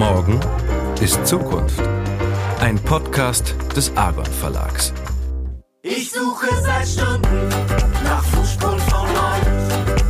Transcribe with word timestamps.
Morgen 0.00 0.40
ist 1.02 1.26
Zukunft. 1.26 1.78
Ein 2.58 2.78
Podcast 2.78 3.54
des 3.76 3.94
Argon 3.98 4.24
Verlags. 4.24 4.94
Ich 5.82 6.10
suche 6.10 6.48
seit 6.62 6.88
Stunden 6.88 7.48
nach 8.02 8.24
Fußspuren 8.24 8.78
von 8.78 9.06
euch. 9.10 9.44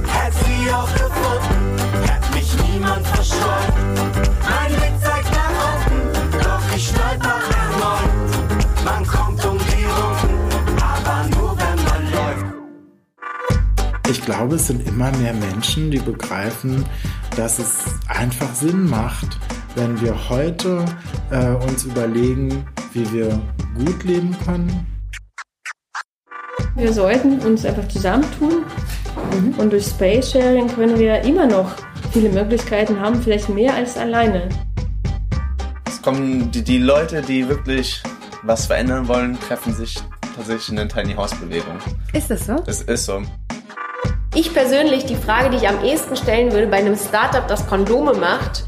Hätt 0.07 0.33
sie 0.45 0.73
auch 0.73 0.93
gefunden, 0.93 2.07
hätt 2.07 2.35
mich 2.35 2.55
niemand 2.69 3.05
verscheut. 3.05 3.75
Mein 4.49 4.69
Blick 4.69 4.93
zeigt 5.03 5.33
nach 5.33 5.57
unten, 5.75 6.39
doch 6.39 6.77
ich 6.77 6.87
stolper 6.89 7.41
erneut. 7.59 8.85
Man 8.85 9.05
kommt 9.05 9.45
um 9.45 9.59
die 9.59 9.87
Runden, 9.87 10.81
aber 10.81 11.29
nur 11.31 11.59
wenn 11.59 11.85
man 11.85 12.13
läuft. 12.13 12.47
Ich 14.09 14.25
glaube, 14.25 14.55
es 14.55 14.69
sind 14.69 14.87
immer 14.87 15.11
mehr 15.17 15.35
Menschen, 15.35 15.91
die 15.91 15.99
begreifen, 15.99 16.87
dass 17.35 17.59
es 17.59 17.87
einfach 18.07 18.55
Sinn 18.55 18.89
macht, 18.89 19.37
wenn 19.75 20.01
wir 20.01 20.29
heute 20.29 20.85
äh, 21.31 21.49
uns 21.67 21.85
überlegen, 21.85 22.67
wie 22.93 23.11
wir 23.13 23.41
gut 23.77 24.03
leben 24.05 24.37
können. 24.45 24.87
Wir 26.77 26.93
sollten 26.93 27.39
uns 27.41 27.65
einfach 27.65 27.87
zusammentun 27.89 28.65
und 29.59 29.73
durch 29.73 29.87
Space 29.87 30.33
Sharing 30.33 30.69
können 30.69 30.99
wir 30.99 31.21
immer 31.23 31.47
noch 31.47 31.75
viele 32.13 32.31
Möglichkeiten 32.31 33.01
haben, 33.01 33.21
vielleicht 33.23 33.49
mehr 33.49 33.75
als 33.75 33.97
alleine. 33.97 34.49
Es 35.87 36.01
kommen 36.01 36.51
die, 36.51 36.63
die 36.63 36.79
Leute, 36.79 37.23
die 37.23 37.49
wirklich 37.49 38.03
was 38.43 38.67
verändern 38.67 39.07
wollen, 39.09 39.39
treffen 39.41 39.75
sich 39.75 39.99
tatsächlich 40.35 40.71
in 40.71 40.77
der 40.77 40.89
Tiny 40.89 41.15
House 41.15 41.35
Bewegung. 41.35 41.79
Ist 42.13 42.31
das 42.31 42.47
so? 42.47 42.57
Das 42.57 42.83
ist 42.83 43.05
so. 43.05 43.23
Ich 44.35 44.55
persönlich, 44.55 45.05
die 45.07 45.17
Frage, 45.17 45.51
die 45.51 45.57
ich 45.57 45.69
am 45.69 45.83
ehesten 45.85 46.17
stellen 46.17 46.53
würde 46.53 46.69
bei 46.69 46.79
einem 46.79 46.97
Startup, 46.97 47.47
das 47.47 47.67
Kondome 47.67 48.15
macht, 48.15 48.65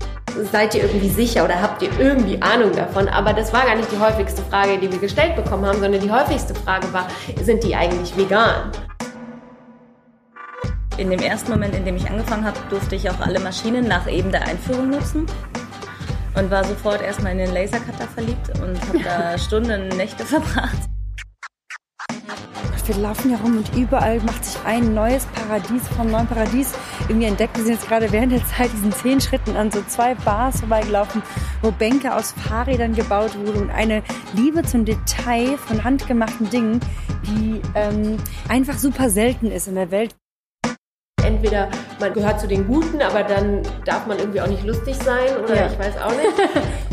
seid 0.51 0.75
ihr 0.75 0.83
irgendwie 0.83 1.09
sicher 1.09 1.45
oder 1.45 1.61
habt 1.61 1.83
ihr 1.83 1.91
irgendwie 1.99 2.41
Ahnung 2.41 2.73
davon? 2.73 3.09
Aber 3.09 3.33
das 3.33 3.53
war 3.53 3.65
gar 3.65 3.77
nicht 3.77 3.91
die 3.93 3.99
häufigste 3.99 4.43
Frage, 4.43 4.79
die 4.79 4.91
wir 4.91 4.99
gestellt 4.99 5.37
bekommen 5.37 5.67
haben, 5.67 5.81
sondern 5.81 6.01
die 6.01 6.11
häufigste 6.11 6.55
Frage 6.55 6.93
war, 6.93 7.07
sind 7.43 7.63
die 7.65 7.75
eigentlich 7.75 8.17
vegan? 8.17 8.71
In 10.99 11.11
dem 11.11 11.21
ersten 11.21 11.51
Moment, 11.51 11.75
in 11.75 11.85
dem 11.85 11.97
ich 11.97 12.09
angefangen 12.09 12.45
habe, 12.45 12.59
durfte 12.69 12.97
ich 12.97 13.09
auch 13.09 13.21
alle 13.21 13.41
Maschinen 13.41 13.89
nach 13.89 14.07
eben 14.11 14.31
der 14.31 14.43
Einführung 14.43 14.91
nutzen 14.91 15.27
und 16.35 16.51
war 16.51 16.65
sofort 16.65 17.03
erstmal 17.03 17.33
in 17.33 17.39
den 17.39 17.55
Lasercutter 17.55 18.07
verliebt 18.09 18.51
und 18.61 18.81
habe 18.89 18.99
da 19.05 19.39
Stunden, 19.39 19.89
Nächte 19.89 20.25
verbracht. 20.25 20.92
Wir 22.95 23.03
laufen 23.05 23.31
ja 23.31 23.39
rum 23.39 23.57
und 23.57 23.75
überall 23.75 24.21
macht 24.21 24.45
sich 24.45 24.59
ein 24.67 24.93
neues 24.93 25.25
Paradies 25.25 25.89
vom 25.97 26.11
neuen 26.11 26.27
Paradies 26.27 26.75
irgendwie 27.09 27.27
entdeckt. 27.27 27.57
Wir 27.57 27.65
sind 27.65 27.73
jetzt 27.75 27.89
gerade 27.89 28.13
während 28.13 28.33
der 28.33 28.45
Zeit 28.47 28.71
diesen 28.71 28.93
zehn 28.93 29.19
Schritten 29.19 29.57
an 29.57 29.71
so 29.71 29.83
zwei 29.89 30.15
Bars 30.15 30.61
vorbeigelaufen, 30.61 31.23
wo 31.63 31.71
Bänke 31.71 32.15
aus 32.15 32.33
Fahrrädern 32.33 32.95
gebaut 32.95 33.31
wurden 33.39 33.63
und 33.63 33.71
eine 33.71 34.03
Liebe 34.35 34.63
zum 34.63 34.85
Detail 34.85 35.57
von 35.57 35.83
handgemachten 35.83 36.51
Dingen, 36.51 36.81
die 37.25 37.63
ähm, 37.75 38.19
einfach 38.51 38.77
super 38.77 39.09
selten 39.09 39.51
ist 39.51 39.69
in 39.69 39.77
der 39.77 39.91
Welt. 39.91 40.15
Entweder 41.25 41.71
man 41.99 42.13
gehört 42.13 42.41
zu 42.41 42.47
den 42.47 42.67
Guten, 42.67 43.01
aber 43.01 43.23
dann 43.23 43.63
darf 43.87 44.07
man 44.07 44.19
irgendwie 44.19 44.43
auch 44.43 44.49
nicht 44.49 44.67
lustig 44.67 44.97
sein 44.97 45.43
oder 45.43 45.55
Ja. 45.55 45.67
ich 45.69 45.79
weiß 45.79 45.97
auch 45.97 46.11
nicht. 46.11 46.29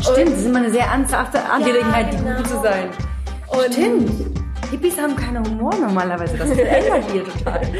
Stimmt, 0.00 0.32
das 0.32 0.38
ist 0.38 0.46
immer 0.46 0.60
eine 0.60 0.70
sehr 0.70 0.86
ernsthafte 0.86 1.44
Angelegenheit, 1.44 2.10
genau. 2.10 2.22
die 2.22 2.36
gut 2.36 2.48
zu 2.48 2.62
sein. 2.62 2.88
Und 3.48 3.74
Stimmt. 3.74 4.40
Hippies 4.70 4.96
haben 4.98 5.16
keinen 5.16 5.44
Humor 5.44 5.74
normalerweise. 5.74 6.36
Das 6.36 6.52
verändert 6.52 7.04
ihr 7.12 7.24
total. 7.24 7.60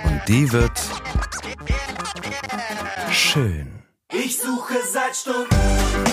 und 0.05 0.23
die 0.29 0.53
wird 0.53 0.81
schön. 3.11 3.83
Ich 4.13 4.39
suche 4.39 4.75
seit 4.93 5.17
Stunden 5.17 6.10